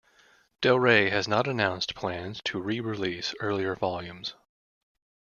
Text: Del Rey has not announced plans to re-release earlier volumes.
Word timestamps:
Del 0.61 0.79
Rey 0.79 1.11
has 1.11 1.27
not 1.27 1.47
announced 1.47 1.93
plans 1.93 2.41
to 2.45 2.59
re-release 2.59 3.35
earlier 3.39 3.75
volumes. 3.75 4.33